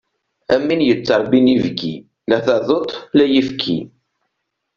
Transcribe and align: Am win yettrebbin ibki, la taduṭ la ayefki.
Am 0.53 0.63
win 0.67 0.85
yettrebbin 0.87 1.47
ibki, 1.55 1.93
la 2.29 2.37
taduṭ 2.45 2.89
la 3.15 3.25
ayefki. 3.29 3.77